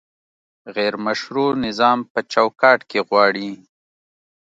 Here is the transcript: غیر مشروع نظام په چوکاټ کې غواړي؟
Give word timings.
غیر 0.75 0.93
مشروع 1.05 1.49
نظام 1.65 1.99
په 2.11 2.19
چوکاټ 2.33 2.79
کې 2.89 2.99
غواړي؟ 3.07 3.51